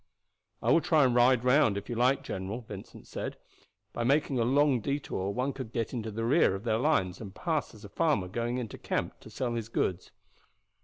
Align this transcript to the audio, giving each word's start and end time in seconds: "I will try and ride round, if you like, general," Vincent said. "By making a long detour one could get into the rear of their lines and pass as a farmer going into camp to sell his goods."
"I 0.63 0.71
will 0.71 0.81
try 0.81 1.05
and 1.05 1.13
ride 1.13 1.43
round, 1.43 1.77
if 1.77 1.87
you 1.87 1.93
like, 1.93 2.23
general," 2.23 2.61
Vincent 2.61 3.05
said. 3.05 3.37
"By 3.93 4.03
making 4.03 4.39
a 4.39 4.43
long 4.43 4.79
detour 4.81 5.29
one 5.29 5.53
could 5.53 5.71
get 5.71 5.93
into 5.93 6.09
the 6.09 6.25
rear 6.25 6.55
of 6.55 6.63
their 6.63 6.79
lines 6.79 7.21
and 7.21 7.35
pass 7.35 7.75
as 7.75 7.85
a 7.85 7.89
farmer 7.89 8.27
going 8.27 8.57
into 8.57 8.79
camp 8.79 9.19
to 9.19 9.29
sell 9.29 9.53
his 9.53 9.69
goods." 9.69 10.09